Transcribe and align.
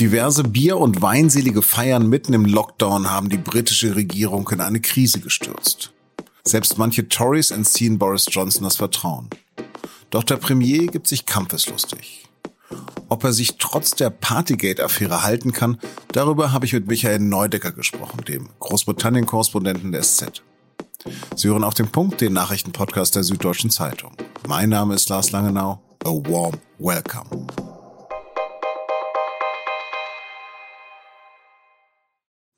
Diverse 0.00 0.44
Bier- 0.44 0.78
und 0.78 1.02
weinselige 1.02 1.60
Feiern 1.60 2.08
mitten 2.08 2.32
im 2.32 2.46
Lockdown 2.46 3.10
haben 3.10 3.28
die 3.28 3.36
britische 3.36 3.96
Regierung 3.96 4.48
in 4.48 4.62
eine 4.62 4.80
Krise 4.80 5.20
gestürzt. 5.20 5.92
Selbst 6.42 6.78
manche 6.78 7.08
Tories 7.08 7.50
entziehen 7.50 7.98
Boris 7.98 8.24
Johnson 8.30 8.64
das 8.64 8.76
Vertrauen. 8.76 9.28
Doch 10.08 10.24
der 10.24 10.38
Premier 10.38 10.86
gibt 10.86 11.06
sich 11.06 11.26
kampfeslustig. 11.26 12.26
Ob 13.10 13.24
er 13.24 13.34
sich 13.34 13.58
trotz 13.58 13.90
der 13.90 14.08
Partygate-Affäre 14.08 15.22
halten 15.22 15.52
kann, 15.52 15.78
darüber 16.12 16.50
habe 16.50 16.64
ich 16.64 16.72
mit 16.72 16.86
Michael 16.86 17.18
Neudecker 17.18 17.72
gesprochen, 17.72 18.24
dem 18.26 18.48
Großbritannien-Korrespondenten 18.58 19.92
der 19.92 20.00
SZ. 20.00 20.42
Sie 21.36 21.48
hören 21.48 21.62
auf 21.62 21.74
den 21.74 21.88
Punkt 21.88 22.22
den 22.22 22.32
Nachrichtenpodcast 22.32 23.16
der 23.16 23.24
Süddeutschen 23.24 23.68
Zeitung. 23.68 24.12
Mein 24.48 24.70
Name 24.70 24.94
ist 24.94 25.10
Lars 25.10 25.30
Langenau. 25.30 25.82
A 26.04 26.08
warm 26.08 26.54
welcome. 26.78 27.69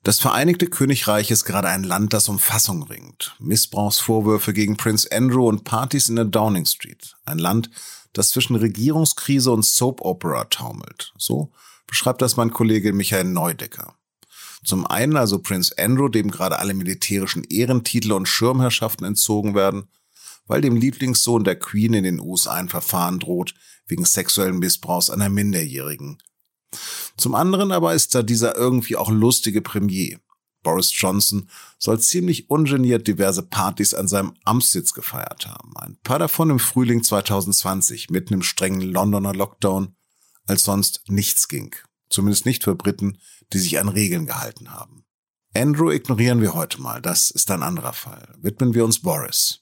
Das 0.03 0.19
Vereinigte 0.19 0.67
Königreich 0.67 1.31
ist 1.31 1.45
gerade 1.45 1.69
ein 1.69 1.85
Land, 1.85 2.11
das 2.11 2.27
um 2.27 2.37
Fassung 2.37 2.83
ringt. 2.83 3.37
Missbrauchsvorwürfe 3.39 4.51
gegen 4.51 4.75
Prince 4.75 5.07
Andrew 5.09 5.47
und 5.47 5.63
Partys 5.63 6.09
in 6.09 6.17
der 6.17 6.25
Downing 6.25 6.65
Street. 6.65 7.15
Ein 7.23 7.37
Land, 7.37 7.69
das 8.11 8.31
zwischen 8.31 8.57
Regierungskrise 8.57 9.49
und 9.49 9.63
Soap 9.63 10.01
Opera 10.01 10.43
taumelt. 10.43 11.13
So 11.17 11.53
beschreibt 11.87 12.21
das 12.21 12.35
mein 12.35 12.51
Kollege 12.51 12.91
Michael 12.91 13.23
Neudecker. 13.23 13.95
Zum 14.65 14.85
einen 14.85 15.15
also 15.15 15.39
Prince 15.39 15.73
Andrew, 15.77 16.09
dem 16.09 16.31
gerade 16.31 16.59
alle 16.59 16.73
militärischen 16.73 17.45
Ehrentitel 17.45 18.11
und 18.11 18.27
Schirmherrschaften 18.27 19.07
entzogen 19.07 19.55
werden, 19.55 19.87
weil 20.47 20.59
dem 20.59 20.75
Lieblingssohn 20.75 21.45
der 21.45 21.57
Queen 21.57 21.93
in 21.93 22.03
den 22.03 22.19
USA 22.19 22.55
ein 22.55 22.67
Verfahren 22.67 23.19
droht 23.19 23.53
wegen 23.87 24.03
sexuellen 24.03 24.59
Missbrauchs 24.59 25.09
einer 25.09 25.29
Minderjährigen. 25.29 26.17
Zum 27.17 27.35
anderen 27.35 27.71
aber 27.71 27.93
ist 27.93 28.15
da 28.15 28.23
dieser 28.23 28.55
irgendwie 28.55 28.95
auch 28.95 29.09
lustige 29.09 29.61
Premier. 29.61 30.19
Boris 30.63 30.91
Johnson 30.95 31.49
soll 31.77 31.99
ziemlich 31.99 32.49
ungeniert 32.49 33.07
diverse 33.07 33.43
Partys 33.43 33.93
an 33.93 34.07
seinem 34.07 34.33
Amtssitz 34.45 34.93
gefeiert 34.93 35.45
haben. 35.45 35.75
Ein 35.75 35.97
paar 36.03 36.19
davon 36.19 36.49
im 36.49 36.59
Frühling 36.59 37.03
2020, 37.03 38.09
mitten 38.09 38.33
im 38.33 38.43
strengen 38.43 38.81
Londoner 38.81 39.33
Lockdown, 39.33 39.95
als 40.47 40.63
sonst 40.63 41.03
nichts 41.07 41.47
ging. 41.47 41.75
Zumindest 42.09 42.45
nicht 42.45 42.63
für 42.63 42.75
Briten, 42.75 43.17
die 43.51 43.59
sich 43.59 43.79
an 43.79 43.89
Regeln 43.89 44.25
gehalten 44.25 44.71
haben. 44.71 45.05
Andrew 45.55 45.91
ignorieren 45.91 46.41
wir 46.41 46.55
heute 46.55 46.81
mal, 46.81 47.01
das 47.01 47.29
ist 47.29 47.51
ein 47.51 47.61
anderer 47.61 47.93
Fall. 47.93 48.33
Widmen 48.41 48.73
wir 48.73 48.85
uns 48.85 48.99
Boris. 48.99 49.59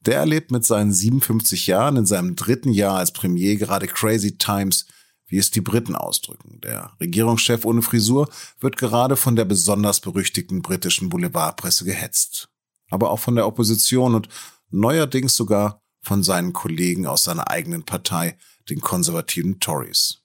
Der 0.00 0.16
erlebt 0.16 0.50
mit 0.50 0.64
seinen 0.64 0.92
57 0.92 1.66
Jahren 1.66 1.96
in 1.96 2.06
seinem 2.06 2.36
dritten 2.36 2.70
Jahr 2.70 2.98
als 2.98 3.12
Premier 3.12 3.56
gerade 3.56 3.88
Crazy 3.88 4.38
Times, 4.38 4.86
wie 5.28 5.38
es 5.38 5.50
die 5.50 5.60
Briten 5.60 5.94
ausdrücken. 5.94 6.60
Der 6.62 6.92
Regierungschef 7.00 7.64
ohne 7.64 7.82
Frisur 7.82 8.28
wird 8.60 8.76
gerade 8.76 9.16
von 9.16 9.36
der 9.36 9.44
besonders 9.44 10.00
berüchtigten 10.00 10.62
britischen 10.62 11.10
Boulevardpresse 11.10 11.84
gehetzt. 11.84 12.48
Aber 12.90 13.10
auch 13.10 13.20
von 13.20 13.36
der 13.36 13.46
Opposition 13.46 14.14
und 14.14 14.28
neuerdings 14.70 15.36
sogar 15.36 15.82
von 16.02 16.22
seinen 16.22 16.52
Kollegen 16.52 17.06
aus 17.06 17.24
seiner 17.24 17.50
eigenen 17.50 17.84
Partei, 17.84 18.38
den 18.70 18.80
konservativen 18.80 19.60
Tories. 19.60 20.22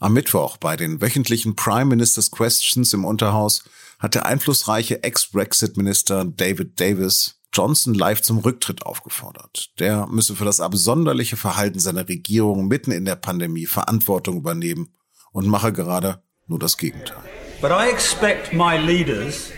Am 0.00 0.14
Mittwoch 0.14 0.56
bei 0.56 0.76
den 0.76 1.00
wöchentlichen 1.00 1.56
Prime 1.56 1.84
Ministers 1.84 2.30
Questions 2.30 2.92
im 2.92 3.04
Unterhaus 3.04 3.62
hat 3.98 4.14
der 4.14 4.26
einflussreiche 4.26 5.02
Ex-Brexit-Minister 5.02 6.24
David 6.24 6.80
Davis 6.80 7.39
Johnson 7.52 7.94
live 7.94 8.22
zum 8.22 8.38
Rücktritt 8.38 8.86
aufgefordert. 8.86 9.70
Der 9.78 10.06
müsse 10.06 10.36
für 10.36 10.44
das 10.44 10.60
absonderliche 10.60 11.36
Verhalten 11.36 11.80
seiner 11.80 12.08
Regierung 12.08 12.68
mitten 12.68 12.92
in 12.92 13.04
der 13.04 13.16
Pandemie 13.16 13.66
Verantwortung 13.66 14.36
übernehmen 14.36 14.94
und 15.32 15.48
mache 15.48 15.72
gerade 15.72 16.22
nur 16.46 16.58
das 16.58 16.76
Gegenteil. 16.76 17.22
But 17.60 17.72
I 17.72 17.90
expect 17.90 18.52
my 18.52 18.76
leaders 18.76 19.50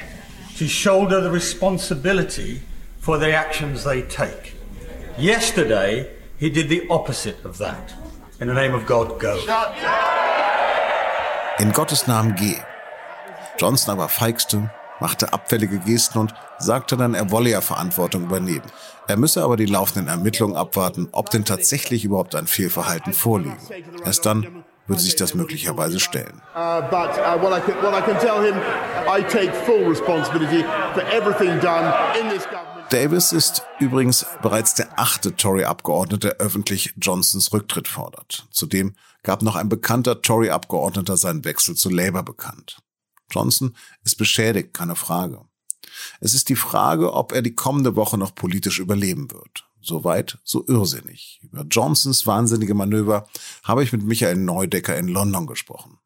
to 0.58 0.66
shoulder 0.66 1.22
the 1.22 1.28
responsibility 1.28 2.62
for 3.00 3.18
the 3.18 3.32
actions 3.32 3.84
they 3.84 4.02
take. 4.02 4.54
Yesterday, 5.18 6.06
he 6.38 6.50
did 6.50 6.68
the 6.68 6.88
opposite 6.88 7.46
of 7.46 7.58
that. 7.58 7.94
In 8.40 8.48
the 8.48 8.54
name 8.54 8.74
of 8.74 8.86
God, 8.86 9.20
go. 9.20 9.38
In 11.58 11.72
Gottes 11.72 12.06
Namen 12.06 12.34
geh. 12.34 12.56
Johnson 13.58 13.92
aber 13.92 14.08
feigste 14.08 14.70
machte 15.02 15.32
abfällige 15.32 15.80
Gesten 15.80 16.18
und 16.18 16.32
sagte 16.58 16.96
dann, 16.96 17.14
er 17.14 17.32
wolle 17.32 17.50
ja 17.50 17.60
Verantwortung 17.60 18.22
übernehmen. 18.22 18.62
Er 19.08 19.16
müsse 19.16 19.42
aber 19.42 19.56
die 19.56 19.66
laufenden 19.66 20.06
Ermittlungen 20.06 20.56
abwarten, 20.56 21.08
ob 21.10 21.28
denn 21.28 21.44
tatsächlich 21.44 22.04
überhaupt 22.04 22.36
ein 22.36 22.46
Fehlverhalten 22.46 23.12
vorliege. 23.12 23.56
Erst 24.04 24.24
dann 24.26 24.64
würde 24.86 25.02
sich 25.02 25.16
das 25.16 25.34
möglicherweise 25.34 25.98
stellen. 25.98 26.40
Uh, 26.54 26.82
Davis 32.90 33.32
ist 33.32 33.62
übrigens 33.80 34.26
bereits 34.40 34.74
der 34.74 34.86
achte 34.96 35.34
Tory-Abgeordnete, 35.34 36.28
der 36.28 36.36
öffentlich 36.36 36.94
Johnsons 36.96 37.52
Rücktritt 37.52 37.88
fordert. 37.88 38.46
Zudem 38.52 38.94
gab 39.24 39.42
noch 39.42 39.56
ein 39.56 39.68
bekannter 39.68 40.22
Tory-Abgeordneter 40.22 41.16
seinen 41.16 41.44
Wechsel 41.44 41.74
zu 41.74 41.90
Labour 41.90 42.22
bekannt. 42.22 42.76
Johnson 43.32 43.74
ist 44.04 44.16
beschädigt, 44.16 44.74
keine 44.74 44.96
Frage. 44.96 45.40
Es 46.20 46.34
ist 46.34 46.48
die 46.48 46.56
Frage, 46.56 47.12
ob 47.12 47.32
er 47.32 47.42
die 47.42 47.54
kommende 47.54 47.96
Woche 47.96 48.18
noch 48.18 48.34
politisch 48.34 48.78
überleben 48.78 49.30
wird. 49.30 49.64
Soweit, 49.80 50.38
so 50.44 50.64
irrsinnig. 50.68 51.40
Über 51.42 51.64
Johnsons 51.68 52.26
wahnsinnige 52.26 52.74
Manöver 52.74 53.26
habe 53.64 53.82
ich 53.82 53.92
mit 53.92 54.04
Michael 54.04 54.36
Neudecker 54.36 54.96
in 54.96 55.08
London 55.08 55.46
gesprochen. 55.46 55.98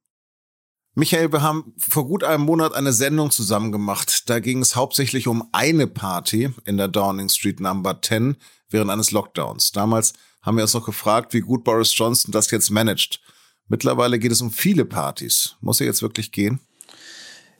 Michael, 0.94 1.31
wir 1.31 1.42
haben 1.42 1.75
vor 1.76 2.06
gut 2.06 2.25
einem 2.25 2.44
Monat 2.44 2.72
eine 2.72 2.94
Sendung 2.94 3.31
zusammen 3.31 3.70
gemacht. 3.70 4.31
Da 4.31 4.41
ging 4.41 4.62
es 4.62 4.76
hauptsächlich 4.76 5.28
um 5.28 5.47
eine 5.53 5.86
Party 5.86 6.54
in 6.65 6.78
der 6.78 6.88
Downing 6.88 7.28
Street 7.28 7.60
Number 7.60 8.00
10 8.00 8.36
während 8.70 8.91
eines 8.91 9.10
Lockdowns. 9.10 9.72
Damals 9.72 10.15
haben 10.41 10.56
wir 10.56 10.65
uns 10.65 10.72
noch 10.72 10.86
gefragt, 10.86 11.34
wie 11.34 11.41
gut 11.41 11.65
Boris 11.65 11.97
Johnson 11.97 12.32
das 12.32 12.50
jetzt 12.50 12.70
managt. 12.70 13.20
Mittlerweile 13.69 14.19
geht 14.19 14.32
es 14.32 14.41
um 14.41 14.50
viele 14.50 14.86
Partys. 14.86 15.56
Muss 15.60 15.81
er 15.81 15.86
jetzt 15.86 16.00
wirklich 16.00 16.32
gehen? 16.32 16.60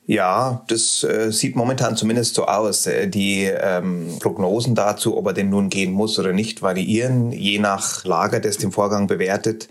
Ja, 0.09 0.65
das 0.69 1.03
äh, 1.03 1.33
sieht 1.33 1.57
momentan 1.57 1.97
zumindest 1.97 2.37
so 2.37 2.47
aus. 2.47 2.87
Äh, 2.87 3.09
die 3.09 3.43
ähm, 3.43 4.19
Prognosen 4.21 4.77
dazu, 4.77 5.17
ob 5.17 5.27
er 5.27 5.33
denn 5.33 5.51
nun 5.51 5.69
gehen 5.69 5.93
muss 5.93 6.19
oder 6.19 6.33
nicht, 6.33 6.63
variieren, 6.63 7.33
je 7.33 7.59
nach 7.59 8.05
Lager, 8.05 8.39
das 8.39 8.57
den 8.57 8.71
Vorgang 8.71 9.09
bewertet. 9.09 9.69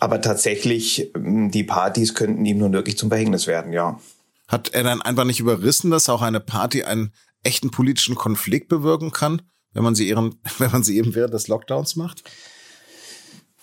Aber 0.00 0.22
tatsächlich, 0.22 1.14
ähm, 1.14 1.50
die 1.50 1.64
Partys 1.64 2.14
könnten 2.14 2.46
ihm 2.46 2.58
nun 2.58 2.72
wirklich 2.72 2.96
zum 2.96 3.10
Verhängnis 3.10 3.46
werden, 3.46 3.74
ja. 3.74 4.00
Hat 4.48 4.70
er 4.70 4.84
dann 4.84 5.02
einfach 5.02 5.24
nicht 5.24 5.40
überrissen, 5.40 5.90
dass 5.90 6.08
auch 6.08 6.22
eine 6.22 6.40
Party 6.40 6.84
einen 6.84 7.12
echten 7.42 7.70
politischen 7.70 8.14
Konflikt 8.14 8.68
bewirken 8.68 9.12
kann, 9.12 9.42
wenn 9.74 9.84
man 9.84 9.94
sie, 9.94 10.08
ihren, 10.08 10.40
wenn 10.58 10.70
man 10.70 10.82
sie 10.82 10.96
eben 10.96 11.14
während 11.14 11.34
des 11.34 11.48
Lockdowns 11.48 11.96
macht? 11.96 12.24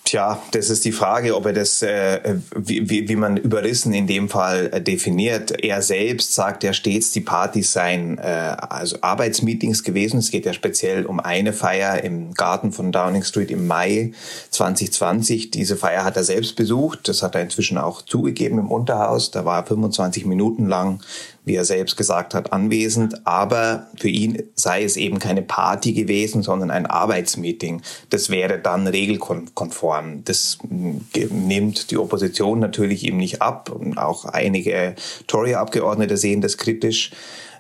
Tja, 0.09 0.41
das 0.53 0.71
ist 0.71 0.85
die 0.85 0.91
Frage, 0.91 1.35
ob 1.35 1.45
er 1.45 1.53
das, 1.53 1.83
äh, 1.83 2.39
wie, 2.55 2.89
wie, 2.89 3.07
wie 3.07 3.15
man 3.15 3.37
überrissen 3.37 3.93
in 3.93 4.07
dem 4.07 4.27
Fall 4.27 4.71
äh, 4.73 4.81
definiert. 4.81 5.63
Er 5.63 5.83
selbst 5.83 6.33
sagt 6.33 6.63
ja 6.63 6.73
stets, 6.73 7.11
die 7.11 7.21
Partys 7.21 7.73
seien 7.73 8.17
äh, 8.17 8.21
also 8.57 8.97
Arbeitsmeetings 9.01 9.83
gewesen. 9.83 10.17
Es 10.17 10.31
geht 10.31 10.47
ja 10.47 10.53
speziell 10.53 11.05
um 11.05 11.19
eine 11.19 11.53
Feier 11.53 12.03
im 12.03 12.33
Garten 12.33 12.71
von 12.71 12.91
Downing 12.91 13.21
Street 13.21 13.51
im 13.51 13.67
Mai 13.67 14.13
2020. 14.49 15.51
Diese 15.51 15.77
Feier 15.77 16.03
hat 16.03 16.17
er 16.17 16.23
selbst 16.23 16.55
besucht. 16.55 17.07
Das 17.07 17.21
hat 17.21 17.35
er 17.35 17.43
inzwischen 17.43 17.77
auch 17.77 18.01
zugegeben 18.01 18.57
im 18.57 18.71
Unterhaus. 18.71 19.29
Da 19.29 19.45
war 19.45 19.59
er 19.59 19.65
25 19.67 20.25
Minuten 20.25 20.67
lang 20.67 21.03
wie 21.49 21.55
er 21.55 21.65
selbst 21.65 21.97
gesagt 21.97 22.33
hat, 22.33 22.53
anwesend. 22.53 23.25
Aber 23.27 23.87
für 23.97 24.07
ihn 24.07 24.43
sei 24.55 24.83
es 24.83 24.95
eben 24.95 25.19
keine 25.19 25.41
Party 25.41 25.93
gewesen, 25.93 26.43
sondern 26.43 26.69
ein 26.71 26.85
Arbeitsmeeting. 26.85 27.81
Das 28.11 28.29
wäre 28.29 28.59
dann 28.59 28.87
regelkonform. 28.87 30.23
Das 30.23 30.59
nimmt 30.69 31.91
die 31.91 31.97
Opposition 31.97 32.59
natürlich 32.59 33.03
ihm 33.03 33.17
nicht 33.17 33.41
ab. 33.41 33.69
Und 33.69 33.97
auch 33.97 34.25
einige 34.25 34.95
Tory-Abgeordnete 35.25 36.17
sehen 36.17 36.41
das 36.41 36.57
kritisch. 36.57 37.11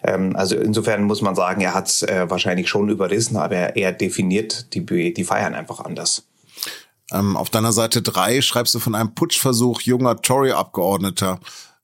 Ähm, 0.03 0.35
also 0.35 0.55
insofern 0.55 1.03
muss 1.03 1.21
man 1.21 1.35
sagen, 1.35 1.61
er 1.61 1.73
hat 1.73 1.87
es 1.87 2.03
äh, 2.03 2.29
wahrscheinlich 2.29 2.69
schon 2.69 2.89
überrissen, 2.89 3.37
aber 3.37 3.75
er 3.75 3.91
definiert 3.91 4.73
die, 4.75 4.85
die 5.13 5.23
Feiern 5.23 5.55
einfach 5.55 5.79
anders. 5.79 6.23
Ähm, 7.11 7.35
auf 7.35 7.49
deiner 7.49 7.71
Seite 7.71 8.03
drei 8.03 8.41
schreibst 8.41 8.75
du 8.75 8.79
von 8.79 8.93
einem 8.93 9.15
Putschversuch 9.15 9.81
junger 9.81 10.21
Tory-Abgeordneter. 10.21 11.39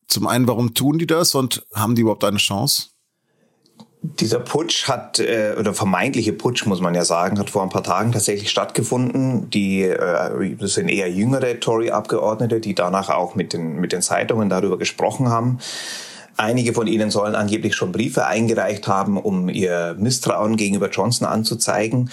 Zum 0.07 0.27
einen, 0.27 0.47
warum 0.47 0.73
tun 0.73 0.97
die 0.97 1.07
das 1.07 1.35
und 1.35 1.65
haben 1.73 1.95
die 1.95 2.01
überhaupt 2.01 2.23
eine 2.23 2.37
Chance? 2.37 2.89
Dieser 4.01 4.39
Putsch 4.39 4.87
hat, 4.87 5.19
äh, 5.19 5.55
oder 5.57 5.73
vermeintliche 5.73 6.31
Putsch, 6.31 6.65
muss 6.67 6.79
man 6.79 6.93
ja 6.93 7.03
sagen, 7.03 7.39
hat 7.39 7.49
vor 7.49 7.63
ein 7.63 7.69
paar 7.69 7.83
Tagen 7.83 8.11
tatsächlich 8.11 8.51
stattgefunden. 8.51 9.49
Die, 9.49 9.81
äh, 9.81 10.55
das 10.57 10.75
sind 10.75 10.89
eher 10.89 11.09
jüngere 11.09 11.59
Tory-Abgeordnete, 11.59 12.59
die 12.59 12.75
danach 12.75 13.09
auch 13.09 13.33
mit 13.33 13.53
den, 13.53 13.79
mit 13.79 13.91
den 13.91 14.03
Zeitungen 14.03 14.47
darüber 14.49 14.77
gesprochen 14.77 15.29
haben. 15.29 15.59
Einige 16.37 16.73
von 16.73 16.87
ihnen 16.87 17.11
sollen 17.11 17.33
angeblich 17.33 17.75
schon 17.75 17.91
Briefe 17.91 18.25
eingereicht 18.25 18.87
haben, 18.87 19.17
um 19.17 19.47
ihr 19.47 19.95
Misstrauen 19.97 20.57
gegenüber 20.57 20.89
Johnson 20.89 21.27
anzuzeigen. 21.27 22.09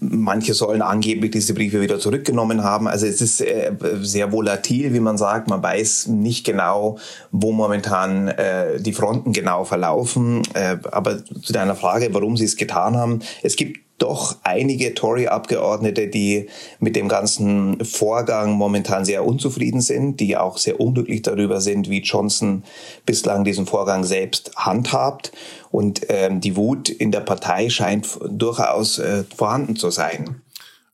Manche 0.00 0.54
sollen 0.54 0.82
angeblich 0.82 1.30
diese 1.30 1.54
Briefe 1.54 1.80
wieder 1.80 2.00
zurückgenommen 2.00 2.64
haben. 2.64 2.88
Also 2.88 3.06
es 3.06 3.20
ist 3.20 3.40
äh, 3.40 3.72
sehr 4.02 4.32
volatil, 4.32 4.92
wie 4.92 5.00
man 5.00 5.18
sagt. 5.18 5.48
Man 5.48 5.62
weiß 5.62 6.08
nicht 6.08 6.44
genau, 6.44 6.98
wo 7.30 7.52
momentan 7.52 8.28
äh, 8.28 8.80
die 8.80 8.92
Fronten 8.92 9.32
genau 9.32 9.64
verlaufen. 9.64 10.42
Äh, 10.54 10.78
aber 10.90 11.24
zu 11.24 11.52
deiner 11.52 11.76
Frage, 11.76 12.08
warum 12.12 12.36
sie 12.36 12.46
es 12.46 12.56
getan 12.56 12.96
haben. 12.96 13.20
Es 13.42 13.54
gibt 13.54 13.78
doch 14.00 14.36
einige 14.42 14.94
Tory-Abgeordnete, 14.94 16.08
die 16.08 16.48
mit 16.80 16.96
dem 16.96 17.08
ganzen 17.08 17.84
Vorgang 17.84 18.52
momentan 18.52 19.04
sehr 19.04 19.24
unzufrieden 19.24 19.80
sind, 19.80 20.18
die 20.20 20.36
auch 20.36 20.58
sehr 20.58 20.80
unglücklich 20.80 21.22
darüber 21.22 21.60
sind, 21.60 21.88
wie 21.90 22.00
Johnson 22.00 22.64
bislang 23.06 23.44
diesen 23.44 23.66
Vorgang 23.66 24.04
selbst 24.04 24.52
handhabt. 24.56 25.32
Und 25.70 26.00
ähm, 26.08 26.40
die 26.40 26.56
Wut 26.56 26.88
in 26.88 27.12
der 27.12 27.20
Partei 27.20 27.70
scheint 27.70 28.08
durchaus 28.28 28.98
äh, 28.98 29.24
vorhanden 29.36 29.76
zu 29.76 29.90
sein. 29.90 30.42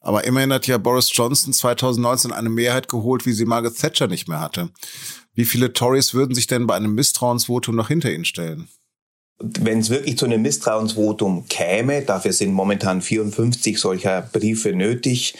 Aber 0.00 0.24
immerhin 0.24 0.52
hat 0.52 0.66
ja 0.66 0.78
Boris 0.78 1.10
Johnson 1.12 1.52
2019 1.52 2.32
eine 2.32 2.48
Mehrheit 2.48 2.88
geholt, 2.88 3.26
wie 3.26 3.32
sie 3.32 3.44
Margaret 3.44 3.76
Thatcher 3.76 4.06
nicht 4.06 4.28
mehr 4.28 4.40
hatte. 4.40 4.70
Wie 5.34 5.44
viele 5.44 5.72
Tories 5.72 6.14
würden 6.14 6.34
sich 6.34 6.46
denn 6.46 6.66
bei 6.66 6.74
einem 6.74 6.94
Misstrauensvotum 6.94 7.74
noch 7.74 7.88
hinter 7.88 8.12
ihn 8.12 8.24
stellen? 8.24 8.68
Wenn 9.38 9.80
es 9.80 9.90
wirklich 9.90 10.16
zu 10.16 10.24
einem 10.24 10.42
Misstrauensvotum 10.42 11.46
käme, 11.48 12.02
dafür 12.02 12.32
sind 12.32 12.52
momentan 12.52 13.02
54 13.02 13.78
solcher 13.78 14.22
Briefe 14.22 14.72
nötig, 14.72 15.34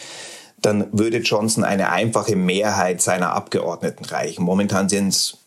dann 0.61 0.87
würde 0.91 1.17
Johnson 1.17 1.63
eine 1.63 1.89
einfache 1.91 2.35
Mehrheit 2.35 3.01
seiner 3.01 3.33
Abgeordneten 3.33 4.05
reichen. 4.05 4.43
Momentan 4.43 4.89
sind 4.89 5.09
es 5.09 5.37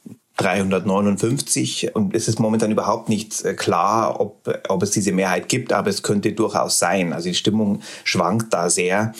359 0.40 1.94
und 1.94 2.14
es 2.14 2.26
ist 2.26 2.40
momentan 2.40 2.70
überhaupt 2.70 3.10
nicht 3.10 3.44
äh, 3.44 3.52
klar, 3.52 4.20
ob, 4.20 4.48
ob 4.68 4.82
es 4.82 4.90
diese 4.90 5.12
Mehrheit 5.12 5.50
gibt, 5.50 5.72
aber 5.72 5.90
es 5.90 6.02
könnte 6.02 6.32
durchaus 6.32 6.78
sein. 6.78 7.12
Also 7.12 7.28
die 7.28 7.34
Stimmung 7.34 7.82
schwankt 8.04 8.54
da 8.54 8.70
sehr. 8.70 9.12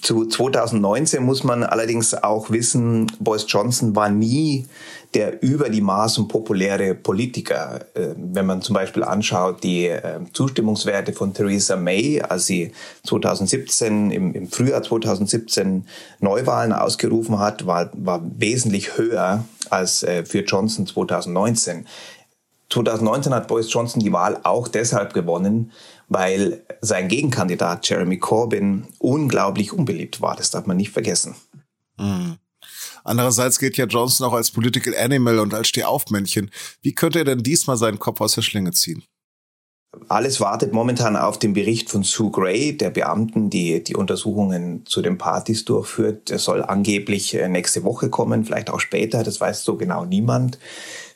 Zu 0.00 0.26
2019 0.26 1.22
muss 1.22 1.44
man 1.44 1.62
allerdings 1.62 2.14
auch 2.14 2.50
wissen, 2.50 3.06
Boris 3.20 3.44
Johnson 3.46 3.94
war 3.94 4.08
nie 4.08 4.66
der 5.12 5.42
über 5.42 5.68
die 5.68 5.80
Maßen 5.80 6.26
populäre 6.26 6.94
Politiker. 6.94 7.80
Äh, 7.94 8.14
wenn 8.16 8.46
man 8.46 8.62
zum 8.62 8.74
Beispiel 8.74 9.04
anschaut, 9.04 9.62
die 9.62 9.86
äh, 9.86 10.20
Zustimmungswerte 10.32 11.12
von 11.12 11.34
Theresa 11.34 11.76
May, 11.76 12.20
als 12.20 12.46
sie 12.46 12.72
2017, 13.04 14.10
im, 14.10 14.48
Frühjahr 14.48 14.82
2017 14.82 15.86
Neuwahlen 16.18 16.72
ausgerufen 16.72 17.38
hat, 17.38 17.66
war, 17.66 17.90
war 17.92 18.22
wesentlich 18.38 18.96
höher 18.96 19.44
als 19.70 20.02
äh, 20.02 20.24
für 20.24 20.40
Johnson 20.40 20.86
2019. 20.86 21.86
2019 22.70 23.34
hat 23.34 23.46
Boris 23.46 23.72
Johnson 23.72 24.00
die 24.00 24.12
Wahl 24.12 24.40
auch 24.42 24.66
deshalb 24.66 25.14
gewonnen, 25.14 25.70
weil 26.14 26.64
sein 26.80 27.08
Gegenkandidat 27.08 27.88
Jeremy 27.88 28.18
Corbyn 28.18 28.86
unglaublich 28.98 29.72
unbeliebt 29.72 30.20
war. 30.20 30.36
Das 30.36 30.50
darf 30.50 30.64
man 30.64 30.76
nicht 30.76 30.92
vergessen. 30.92 31.34
Mhm. 31.98 32.36
Andererseits 33.02 33.58
gilt 33.58 33.76
ja 33.76 33.86
Johnson 33.86 34.26
auch 34.28 34.32
als 34.32 34.52
Political 34.52 34.94
Animal 34.96 35.40
und 35.40 35.52
als 35.52 35.68
Stehaufmännchen. 35.68 36.52
Wie 36.82 36.94
könnte 36.94 37.18
er 37.18 37.24
denn 37.24 37.42
diesmal 37.42 37.76
seinen 37.76 37.98
Kopf 37.98 38.20
aus 38.20 38.36
der 38.36 38.42
Schlinge 38.42 38.70
ziehen? 38.70 39.02
Alles 40.08 40.40
wartet 40.40 40.72
momentan 40.72 41.16
auf 41.16 41.38
den 41.38 41.52
Bericht 41.52 41.90
von 41.90 42.04
Sue 42.04 42.30
Gray, 42.30 42.76
der 42.76 42.90
Beamten, 42.90 43.50
die 43.50 43.82
die 43.82 43.96
Untersuchungen 43.96 44.86
zu 44.86 45.02
den 45.02 45.18
Partys 45.18 45.64
durchführt. 45.64 46.30
Er 46.30 46.38
soll 46.38 46.62
angeblich 46.62 47.34
äh, 47.34 47.48
nächste 47.48 47.84
Woche 47.84 48.08
kommen, 48.08 48.44
vielleicht 48.44 48.70
auch 48.70 48.80
später, 48.80 49.22
das 49.22 49.40
weiß 49.40 49.64
so 49.64 49.76
genau 49.76 50.04
niemand. 50.04 50.58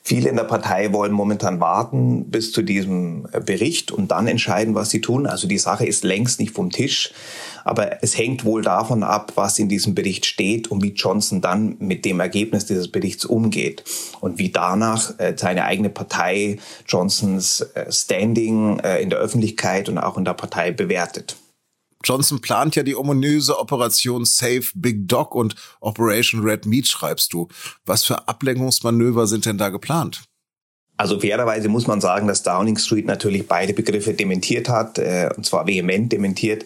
Viele 0.08 0.30
in 0.30 0.36
der 0.36 0.44
Partei 0.44 0.94
wollen 0.94 1.12
momentan 1.12 1.60
warten 1.60 2.30
bis 2.30 2.50
zu 2.50 2.62
diesem 2.62 3.28
äh, 3.30 3.40
Bericht 3.40 3.92
und 3.92 4.10
dann 4.10 4.26
entscheiden, 4.26 4.74
was 4.74 4.88
sie 4.88 5.02
tun. 5.02 5.26
Also 5.26 5.46
die 5.46 5.58
Sache 5.58 5.84
ist 5.84 6.02
längst 6.02 6.40
nicht 6.40 6.54
vom 6.54 6.70
Tisch. 6.70 7.12
Aber 7.62 8.02
es 8.02 8.16
hängt 8.16 8.46
wohl 8.46 8.62
davon 8.62 9.02
ab, 9.02 9.32
was 9.34 9.58
in 9.58 9.68
diesem 9.68 9.94
Bericht 9.94 10.24
steht 10.24 10.68
und 10.68 10.82
wie 10.82 10.94
Johnson 10.94 11.42
dann 11.42 11.76
mit 11.78 12.06
dem 12.06 12.20
Ergebnis 12.20 12.64
dieses 12.64 12.90
Berichts 12.90 13.26
umgeht 13.26 13.84
und 14.20 14.38
wie 14.38 14.48
danach 14.48 15.12
äh, 15.18 15.34
seine 15.36 15.66
eigene 15.66 15.90
Partei 15.90 16.56
Johnsons 16.86 17.60
äh, 17.74 17.92
Standing 17.92 18.78
in 18.78 19.10
der 19.10 19.18
Öffentlichkeit 19.18 19.90
und 19.90 19.98
auch 19.98 20.16
in 20.16 20.24
der 20.24 20.32
Partei 20.32 20.70
bewertet. 20.70 21.36
Johnson 22.08 22.40
plant 22.40 22.76
ja 22.76 22.82
die 22.82 22.96
ominöse 22.96 23.58
Operation 23.58 24.24
Save 24.24 24.64
Big 24.74 25.08
Dog 25.08 25.34
und 25.34 25.54
Operation 25.80 26.42
Red 26.42 26.66
Meat, 26.66 26.86
schreibst 26.88 27.32
du. 27.32 27.48
Was 27.84 28.04
für 28.04 28.28
Ablenkungsmanöver 28.28 29.26
sind 29.26 29.44
denn 29.44 29.58
da 29.58 29.68
geplant? 29.68 30.22
Also 30.98 31.20
fairerweise 31.20 31.68
muss 31.68 31.86
man 31.86 32.00
sagen, 32.00 32.26
dass 32.26 32.42
Downing 32.42 32.76
Street 32.76 33.06
natürlich 33.06 33.46
beide 33.46 33.72
Begriffe 33.72 34.14
dementiert 34.14 34.68
hat, 34.68 34.98
äh, 34.98 35.30
und 35.36 35.46
zwar 35.46 35.68
vehement 35.68 36.10
dementiert. 36.10 36.64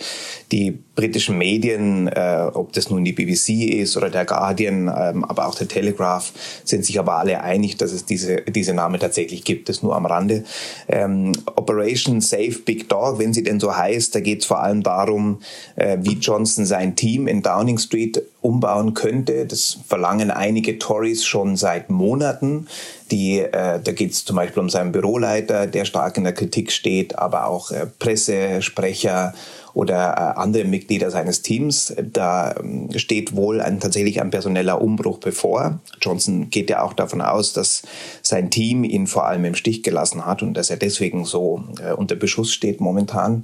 Die 0.52 0.78
britischen 0.94 1.38
Medien, 1.38 2.06
äh, 2.08 2.48
ob 2.52 2.72
das 2.72 2.90
nun 2.90 3.04
die 3.04 3.12
BBC 3.12 3.80
ist 3.80 3.96
oder 3.96 4.10
der 4.10 4.26
Guardian, 4.26 4.92
ähm, 4.94 5.24
aber 5.24 5.46
auch 5.46 5.54
der 5.54 5.68
Telegraph, 5.68 6.32
sind 6.64 6.84
sich 6.84 6.98
aber 6.98 7.16
alle 7.16 7.42
einig, 7.42 7.78
dass 7.78 7.92
es 7.92 8.04
diese, 8.04 8.42
diese 8.42 8.74
Name 8.74 8.98
tatsächlich 8.98 9.44
gibt, 9.44 9.68
das 9.68 9.82
nur 9.82 9.96
am 9.96 10.04
Rande. 10.04 10.44
Ähm, 10.88 11.32
Operation 11.56 12.20
Save 12.20 12.58
Big 12.64 12.90
Dog, 12.90 13.18
wenn 13.18 13.32
sie 13.32 13.42
denn 13.42 13.58
so 13.58 13.74
heißt, 13.74 14.14
da 14.14 14.20
geht 14.20 14.40
es 14.40 14.46
vor 14.46 14.62
allem 14.62 14.82
darum, 14.82 15.40
äh, 15.76 15.96
wie 16.02 16.14
Johnson 16.14 16.66
sein 16.66 16.94
Team 16.94 17.26
in 17.26 17.42
Downing 17.42 17.78
Street 17.78 18.22
umbauen 18.42 18.92
könnte. 18.92 19.46
Das 19.46 19.78
verlangen 19.86 20.30
einige 20.30 20.78
Tories 20.78 21.24
schon 21.24 21.56
seit 21.56 21.88
Monaten. 21.88 22.66
Die, 23.10 23.38
äh, 23.38 23.80
da 23.82 23.92
geht 23.92 24.12
es 24.12 24.24
zum 24.24 24.36
Beispiel 24.36 24.62
um 24.62 24.68
seinen 24.68 24.92
Büroleiter, 24.92 25.66
der 25.66 25.84
stark 25.84 26.16
in 26.18 26.24
der 26.24 26.32
Kritik 26.34 26.72
steht, 26.72 27.18
aber 27.18 27.46
auch 27.46 27.70
äh, 27.70 27.86
Pressesprecher 27.98 29.32
oder 29.74 30.14
äh, 30.36 30.40
andere 30.40 30.64
Mitglieder 30.64 31.10
seines 31.10 31.42
Teams. 31.42 31.94
Da 32.12 32.54
ähm, 32.56 32.88
steht 32.96 33.34
wohl 33.34 33.60
ein, 33.60 33.80
tatsächlich 33.80 34.20
ein 34.20 34.30
personeller 34.30 34.80
Umbruch 34.80 35.18
bevor. 35.18 35.80
Johnson 36.00 36.50
geht 36.50 36.70
ja 36.70 36.82
auch 36.82 36.92
davon 36.92 37.20
aus, 37.20 37.52
dass 37.52 37.82
sein 38.22 38.50
Team 38.50 38.84
ihn 38.84 39.06
vor 39.06 39.26
allem 39.26 39.44
im 39.44 39.54
Stich 39.54 39.82
gelassen 39.82 40.26
hat 40.26 40.42
und 40.42 40.54
dass 40.54 40.70
er 40.70 40.76
deswegen 40.76 41.24
so 41.24 41.64
äh, 41.82 41.92
unter 41.92 42.16
Beschuss 42.16 42.52
steht 42.52 42.80
momentan. 42.80 43.42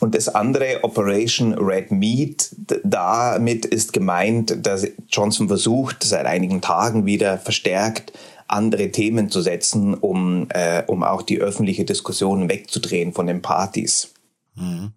Und 0.00 0.14
das 0.14 0.28
andere, 0.28 0.82
Operation 0.82 1.52
Red 1.54 1.90
Meat, 1.90 2.50
damit 2.82 3.66
ist 3.66 3.92
gemeint, 3.92 4.66
dass 4.66 4.86
Johnson 5.10 5.48
versucht, 5.48 6.02
seit 6.02 6.24
einigen 6.24 6.62
Tagen 6.62 7.04
wieder 7.04 7.36
verstärkt 7.36 8.12
andere 8.50 8.90
Themen 8.90 9.30
zu 9.30 9.40
setzen, 9.40 9.94
um, 9.94 10.48
äh, 10.50 10.82
um 10.86 11.02
auch 11.02 11.22
die 11.22 11.38
öffentliche 11.38 11.84
Diskussion 11.84 12.48
wegzudrehen 12.48 13.12
von 13.12 13.26
den 13.26 13.42
Partys. 13.42 14.12
Mhm. 14.56 14.92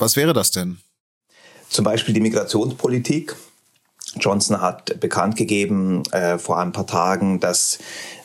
Was 0.00 0.16
wäre 0.16 0.32
das 0.32 0.50
denn? 0.50 0.78
Zum 1.68 1.84
Beispiel 1.84 2.14
die 2.14 2.20
Migrationspolitik. 2.20 3.36
Johnson 4.18 4.60
hat 4.60 4.98
bekannt 4.98 5.36
gegeben 5.36 6.02
äh, 6.10 6.36
vor 6.36 6.58
ein 6.58 6.72
paar 6.72 6.86
Tagen, 6.86 7.38
dass, 7.38 7.78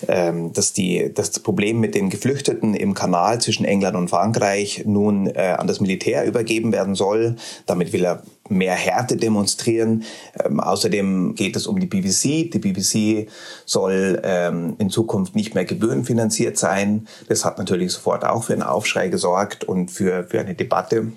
ähm, 0.08 0.52
dass, 0.52 0.74
die, 0.74 1.14
dass 1.14 1.30
das 1.32 1.44
Problem 1.44 1.80
mit 1.80 1.94
den 1.94 2.10
Geflüchteten 2.10 2.74
im 2.74 2.96
Kanal 2.96 3.40
zwischen 3.40 3.66
England 3.66 3.96
und 3.96 4.10
Frankreich 4.10 4.84
nun 4.88 5.28
äh, 5.28 5.56
an 5.60 5.68
das 5.68 5.82
Militär 5.82 6.26
übergeben 6.26 6.72
werden 6.72 6.96
soll. 6.96 7.36
Damit 7.68 7.94
will 7.94 8.04
er 8.04 8.24
mehr 8.50 8.74
Härte 8.74 9.16
demonstrieren. 9.18 10.06
Ähm, 10.44 10.60
außerdem 10.60 11.36
geht 11.36 11.56
es 11.56 11.68
um 11.68 11.80
die 11.80 11.88
BBC. 11.88 12.50
Die 12.52 12.60
BBC 12.60 13.30
soll 13.66 14.22
ähm, 14.24 14.76
in 14.80 14.90
Zukunft 14.90 15.36
nicht 15.36 15.54
mehr 15.54 15.66
gebührenfinanziert 15.66 16.58
sein. 16.58 17.08
Das 17.28 17.46
hat 17.46 17.60
natürlich 17.60 17.92
sofort 17.92 18.26
auch 18.26 18.46
für 18.46 18.54
einen 18.54 18.64
Aufschrei 18.64 19.10
gesorgt 19.10 19.64
und 19.66 19.92
für, 19.92 20.24
für 20.24 20.40
eine 20.40 20.56
Debatte. 20.56 21.12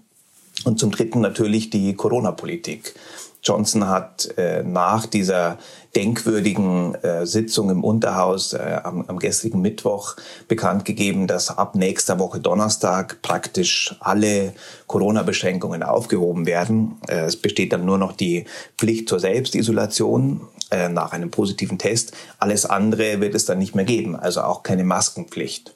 Und 0.65 0.79
zum 0.79 0.91
Dritten 0.91 1.21
natürlich 1.21 1.71
die 1.71 1.95
Corona-Politik. 1.95 2.95
Johnson 3.43 3.89
hat 3.89 4.37
äh, 4.37 4.63
nach 4.63 5.07
dieser 5.07 5.59
denkwürdigen 5.95 6.95
äh, 6.97 7.27
Sitzung 7.27 7.71
im 7.71 7.85
Unterhaus 7.85 8.53
äh, 8.53 8.81
am, 8.83 9.05
am 9.07 9.19
gestrigen 9.19 9.61
Mittwoch 9.61 10.17
bekannt 10.49 10.85
gegeben, 10.85 11.27
dass 11.27 11.57
ab 11.57 11.75
nächster 11.75 12.19
Woche 12.19 12.41
Donnerstag 12.41 13.23
praktisch 13.23 13.95
alle 14.01 14.53
Corona-Beschränkungen 14.87 15.83
aufgehoben 15.83 16.47
werden. 16.47 16.97
Äh, 17.09 17.27
es 17.27 17.37
besteht 17.37 17.73
dann 17.73 17.85
nur 17.85 17.99
noch 17.99 18.13
die 18.13 18.45
Pflicht 18.77 19.09
zur 19.09 19.21
Selbstisolation 19.21 20.41
äh, 20.71 20.89
nach 20.89 21.13
einem 21.13 21.31
positiven 21.31 21.79
Test. 21.79 22.13
Alles 22.39 22.67
andere 22.67 23.21
wird 23.21 23.35
es 23.35 23.47
dann 23.47 23.59
nicht 23.59 23.75
mehr 23.75 23.85
geben, 23.85 24.17
also 24.17 24.43
auch 24.43 24.63
keine 24.63 24.85
Maskenpflicht. 24.85 25.75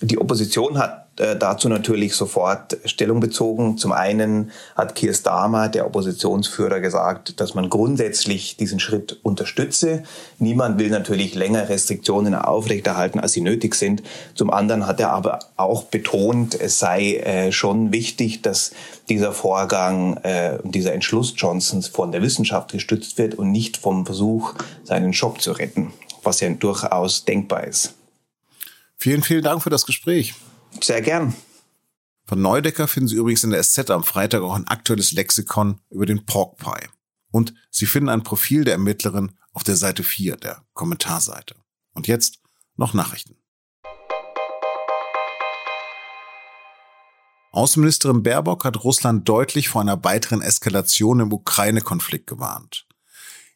Die 0.00 0.18
Opposition 0.18 0.78
hat 0.78 1.01
dazu 1.16 1.68
natürlich 1.68 2.14
sofort 2.14 2.78
Stellung 2.84 3.20
bezogen. 3.20 3.76
Zum 3.76 3.92
einen 3.92 4.50
hat 4.76 4.94
Keir 4.94 5.12
Starmer, 5.12 5.68
der 5.68 5.86
Oppositionsführer, 5.86 6.80
gesagt, 6.80 7.40
dass 7.40 7.54
man 7.54 7.68
grundsätzlich 7.68 8.56
diesen 8.56 8.80
Schritt 8.80 9.18
unterstütze. 9.22 10.04
Niemand 10.38 10.78
will 10.78 10.90
natürlich 10.90 11.34
länger 11.34 11.68
Restriktionen 11.68 12.34
aufrechterhalten, 12.34 13.20
als 13.20 13.32
sie 13.32 13.42
nötig 13.42 13.74
sind. 13.74 14.02
Zum 14.34 14.50
anderen 14.50 14.86
hat 14.86 15.00
er 15.00 15.10
aber 15.10 15.40
auch 15.56 15.84
betont, 15.84 16.58
es 16.58 16.78
sei 16.78 17.16
äh, 17.16 17.52
schon 17.52 17.92
wichtig, 17.92 18.42
dass 18.42 18.72
dieser 19.08 19.32
Vorgang, 19.32 20.16
äh, 20.18 20.58
dieser 20.64 20.94
Entschluss 20.94 21.34
Johnsons 21.36 21.88
von 21.88 22.12
der 22.12 22.22
Wissenschaft 22.22 22.72
gestützt 22.72 23.18
wird 23.18 23.34
und 23.34 23.52
nicht 23.52 23.76
vom 23.76 24.06
Versuch, 24.06 24.54
seinen 24.84 25.12
Job 25.12 25.40
zu 25.40 25.52
retten, 25.52 25.92
was 26.22 26.40
ja 26.40 26.48
durchaus 26.50 27.24
denkbar 27.24 27.64
ist. 27.64 27.94
Vielen, 28.96 29.22
vielen 29.22 29.42
Dank 29.42 29.62
für 29.62 29.70
das 29.70 29.84
Gespräch. 29.84 30.34
Sehr 30.80 31.02
gern. 31.02 31.34
Von 32.26 32.40
Neudecker 32.40 32.88
finden 32.88 33.08
Sie 33.08 33.16
übrigens 33.16 33.44
in 33.44 33.50
der 33.50 33.62
SZ 33.62 33.90
am 33.90 34.04
Freitag 34.04 34.42
auch 34.42 34.54
ein 34.54 34.66
aktuelles 34.66 35.12
Lexikon 35.12 35.80
über 35.90 36.06
den 36.06 36.24
Pork 36.24 36.56
Pie. 36.56 36.88
Und 37.30 37.54
Sie 37.70 37.86
finden 37.86 38.08
ein 38.08 38.22
Profil 38.22 38.64
der 38.64 38.74
Ermittlerin 38.74 39.32
auf 39.52 39.64
der 39.64 39.76
Seite 39.76 40.02
4 40.02 40.36
der 40.36 40.64
Kommentarseite. 40.72 41.56
Und 41.94 42.06
jetzt 42.06 42.40
noch 42.76 42.94
Nachrichten. 42.94 43.36
Außenministerin 47.52 48.22
Baerbock 48.22 48.64
hat 48.64 48.82
Russland 48.82 49.28
deutlich 49.28 49.68
vor 49.68 49.82
einer 49.82 50.02
weiteren 50.04 50.40
Eskalation 50.40 51.20
im 51.20 51.32
Ukraine-Konflikt 51.32 52.26
gewarnt. 52.26 52.86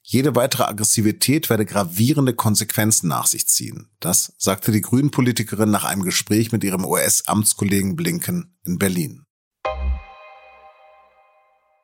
Jede 0.09 0.37
weitere 0.37 0.63
Aggressivität 0.63 1.51
werde 1.51 1.67
gravierende 1.67 2.33
Konsequenzen 2.33 3.09
nach 3.09 3.27
sich 3.27 3.49
ziehen. 3.49 3.89
Das 3.99 4.35
sagte 4.39 4.71
die 4.71 4.81
Grünen-Politikerin 4.81 5.69
nach 5.69 5.83
einem 5.83 6.05
Gespräch 6.05 6.53
mit 6.53 6.63
ihrem 6.63 6.85
US-Amtskollegen 6.85 7.97
Blinken 7.97 8.57
in 8.65 8.79
Berlin. 8.79 9.25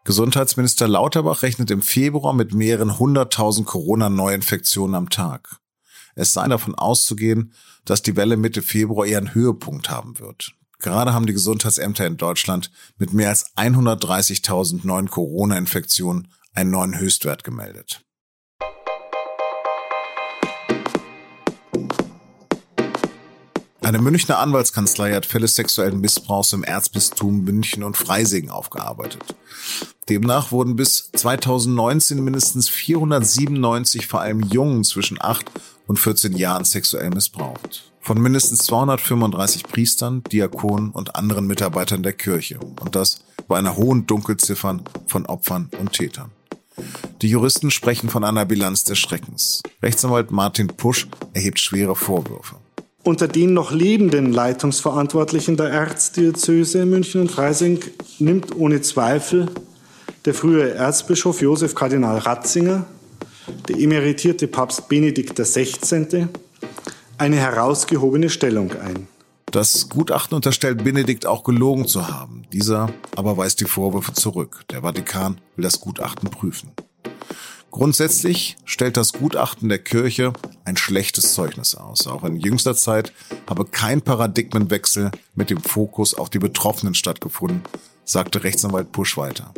Gesundheitsminister 0.05 0.87
Lauterbach 0.87 1.43
rechnet 1.43 1.73
im 1.73 1.83
Februar 1.83 2.33
mit 2.33 2.55
mehreren 2.55 2.97
hunderttausend 3.01 3.67
Corona-Neuinfektionen 3.67 4.95
am 4.95 5.11
Tag. 5.11 5.57
Es 6.15 6.33
sei 6.33 6.47
davon 6.47 6.77
auszugehen, 6.77 7.53
dass 7.85 8.03
die 8.03 8.15
Welle 8.15 8.37
Mitte 8.37 8.63
Februar 8.63 9.05
ihren 9.05 9.35
Höhepunkt 9.35 9.91
haben 9.91 10.21
wird. 10.21 10.53
Gerade 10.79 11.13
haben 11.13 11.27
die 11.27 11.33
Gesundheitsämter 11.33 12.07
in 12.07 12.19
Deutschland 12.19 12.71
mit 12.99 13.13
mehr 13.13 13.31
als 13.31 13.57
130.000 13.57 14.87
neuen 14.87 15.11
Corona-Infektionen 15.11 16.29
einen 16.55 16.71
neuen 16.71 16.97
Höchstwert 17.01 17.43
gemeldet. 17.43 18.05
Eine 23.83 23.99
Münchner 24.01 24.39
Anwaltskanzlei 24.39 25.13
hat 25.13 25.27
Fälle 25.27 25.49
sexuellen 25.49 26.01
Missbrauchs 26.01 26.53
im 26.53 26.65
Erzbistum 26.65 27.45
München 27.45 27.83
und 27.83 27.97
Freising 27.97 28.51
aufgearbeitet. 28.51 29.35
Demnach 30.09 30.53
wurden 30.53 30.77
bis 30.77 31.11
2019 31.13 32.23
mindestens 32.23 32.69
497 32.69 34.07
vor 34.07 34.21
allem 34.21 34.41
Jungen 34.43 34.85
zwischen 34.85 35.21
8 35.21 35.51
und 35.87 35.99
14 35.99 36.37
Jahren 36.37 36.65
sexuell 36.65 37.11
missbraucht 37.11 37.93
von 38.03 38.21
mindestens 38.21 38.67
235 38.67 39.63
Priestern, 39.63 40.25
Diakonen 40.25 40.91
und 40.91 41.15
anderen 41.15 41.47
Mitarbeitern 41.47 42.03
der 42.03 42.13
Kirche. 42.13 42.59
Und 42.59 42.97
das 42.97 43.25
bei 43.49 43.57
einer 43.57 43.77
hohen 43.77 44.07
Dunkelziffer 44.07 44.81
von 45.07 45.27
Opfern 45.27 45.71
und 45.79 45.93
Tätern. 45.93 46.33
Die 47.23 47.29
Juristen 47.29 47.71
sprechen 47.71 48.11
von 48.11 48.25
einer 48.25 48.45
Bilanz 48.45 48.83
des 48.85 48.99
Schreckens. 48.99 49.63
Rechtsanwalt 49.83 50.33
Martin 50.33 50.67
Pusch 50.67 51.07
erhebt 51.33 51.61
schwere 51.61 51.95
Vorwürfe. 51.95 52.57
Unter 53.05 53.27
den 53.27 53.53
noch 53.53 53.73
lebenden 53.73 54.33
Leitungsverantwortlichen 54.33 55.57
der 55.57 55.71
Erzdiözese 55.71 56.87
München 56.87 57.23
und 57.23 57.33
Freising 57.33 57.81
nimmt 58.21 58.55
ohne 58.55 58.81
Zweifel 58.81 59.49
der 60.25 60.35
frühere 60.35 60.75
Erzbischof 60.75 61.43
Josef 61.43 61.75
Kardinal 61.75 62.19
Ratzinger, 62.19 62.87
der 63.69 63.77
emeritierte 63.77 64.47
Papst 64.47 64.89
Benedikt 64.89 65.37
XVI., 65.37 66.29
eine 67.19 67.37
herausgehobene 67.37 68.31
Stellung 68.31 68.71
ein. 68.81 69.09
Das 69.47 69.89
Gutachten 69.89 70.37
unterstellt 70.37 70.85
Benedikt 70.85 71.27
auch 71.27 71.43
gelogen 71.43 71.89
zu 71.89 72.07
haben. 72.07 72.45
Dieser 72.53 72.89
aber 73.17 73.37
weist 73.37 73.61
die 73.61 73.65
Vorwürfe 73.65 74.13
zurück. 74.13 74.63
Der 74.71 74.83
Vatikan 74.83 75.41
will 75.57 75.65
das 75.65 75.81
Gutachten 75.81 76.31
prüfen. 76.31 76.71
Grundsätzlich 77.73 78.59
stellt 78.67 78.99
das 78.99 79.15
Gutachten 79.15 79.71
der 79.71 79.79
Kirche 79.79 80.35
ein 80.67 80.77
schlechtes 80.77 81.33
Zeugnis 81.33 81.75
aus. 81.75 82.07
Auch 82.07 82.23
in 82.23 82.37
jüngster 82.37 82.77
Zeit 82.77 83.15
habe 83.49 83.65
kein 83.65 84.03
Paradigmenwechsel 84.03 85.11
mit 85.35 85.49
dem 85.49 85.63
Fokus 85.63 86.13
auf 86.13 86.29
die 86.29 86.39
Betroffenen 86.39 86.95
stattgefunden, 86.95 87.63
sagte 88.05 88.45
Rechtsanwalt 88.45 88.93
Pusch 88.93 89.17
weiter. 89.17 89.55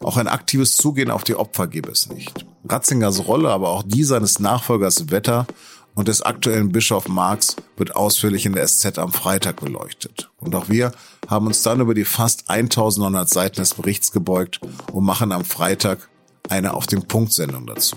Auch 0.00 0.16
ein 0.16 0.26
aktives 0.26 0.74
Zugehen 0.78 1.10
auf 1.10 1.22
die 1.22 1.34
Opfer 1.34 1.66
gebe 1.66 1.90
es 1.90 2.08
nicht. 2.08 2.46
Ratzingers 2.66 3.26
Rolle, 3.26 3.50
aber 3.50 3.68
auch 3.68 3.82
die 3.84 4.04
seines 4.04 4.38
Nachfolgers 4.38 5.10
Wetter 5.10 5.46
und 5.94 6.08
des 6.08 6.22
aktuellen 6.22 6.72
Bischof 6.72 7.08
Marx 7.08 7.56
wird 7.76 7.94
ausführlich 7.94 8.46
in 8.46 8.54
der 8.54 8.66
SZ 8.66 8.98
am 8.98 9.12
Freitag 9.12 9.60
beleuchtet. 9.60 10.30
Und 10.40 10.54
auch 10.54 10.70
wir 10.70 10.92
haben 11.28 11.46
uns 11.46 11.62
dann 11.62 11.80
über 11.80 11.92
die 11.92 12.06
fast 12.06 12.48
1900 12.48 13.28
Seiten 13.28 13.56
des 13.56 13.74
Berichts 13.74 14.12
gebeugt 14.12 14.60
und 14.92 15.04
machen 15.04 15.30
am 15.30 15.44
Freitag 15.44 16.08
eine 16.48 16.74
auf 16.74 16.86
den 16.86 17.02
Punkt 17.06 17.32
Sendung 17.32 17.66
dazu. 17.66 17.96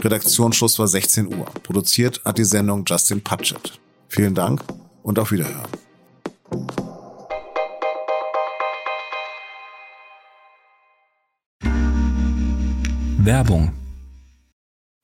Redaktionsschluss 0.00 0.78
war 0.78 0.86
16 0.86 1.34
Uhr. 1.34 1.46
Produziert 1.62 2.20
hat 2.24 2.38
die 2.38 2.44
Sendung 2.44 2.84
Justin 2.86 3.22
Patchett. 3.22 3.78
Vielen 4.08 4.34
Dank 4.34 4.62
und 5.02 5.18
auf 5.18 5.32
Wiederhören. 5.32 5.70
Werbung 13.18 13.72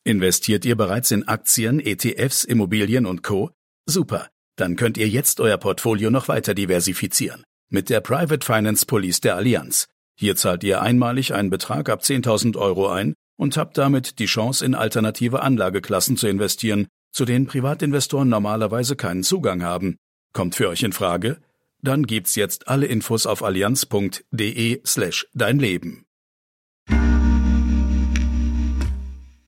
Investiert 0.06 0.66
ihr 0.66 0.76
bereits 0.76 1.10
in 1.10 1.26
Aktien, 1.26 1.80
ETFs, 1.80 2.44
Immobilien 2.44 3.06
und 3.06 3.22
Co? 3.22 3.50
Super. 3.86 4.28
Dann 4.56 4.76
könnt 4.76 4.98
ihr 4.98 5.08
jetzt 5.08 5.40
euer 5.40 5.56
Portfolio 5.56 6.10
noch 6.10 6.28
weiter 6.28 6.54
diversifizieren. 6.54 7.42
Mit 7.70 7.88
der 7.88 8.02
Private 8.02 8.44
Finance 8.44 8.84
Police 8.84 9.20
der 9.20 9.36
Allianz. 9.36 9.88
Hier 10.16 10.36
zahlt 10.36 10.64
ihr 10.64 10.80
einmalig 10.80 11.34
einen 11.34 11.50
Betrag 11.50 11.88
ab 11.88 12.00
10.000 12.02 12.56
Euro 12.56 12.88
ein 12.88 13.14
und 13.36 13.56
habt 13.56 13.78
damit 13.78 14.18
die 14.18 14.26
Chance, 14.26 14.64
in 14.64 14.74
alternative 14.74 15.42
Anlageklassen 15.42 16.16
zu 16.16 16.28
investieren, 16.28 16.86
zu 17.12 17.24
denen 17.24 17.46
Privatinvestoren 17.46 18.28
normalerweise 18.28 18.96
keinen 18.96 19.22
Zugang 19.22 19.62
haben. 19.62 19.96
Kommt 20.32 20.54
für 20.54 20.68
euch 20.68 20.82
in 20.82 20.92
Frage? 20.92 21.38
Dann 21.80 22.04
gibt's 22.04 22.34
jetzt 22.34 22.68
alle 22.68 22.86
Infos 22.86 23.26
auf 23.26 23.42
allianz.de 23.42 24.80
slash 24.86 25.26
dein 25.34 25.58
Leben. 25.58 26.03